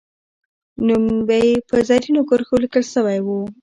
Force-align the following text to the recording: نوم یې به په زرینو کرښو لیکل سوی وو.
نوم 0.85 1.03
یې 1.11 1.19
به 1.27 1.37
په 1.69 1.77
زرینو 1.87 2.21
کرښو 2.29 2.55
لیکل 2.63 2.83
سوی 2.93 3.19
وو. 3.25 3.39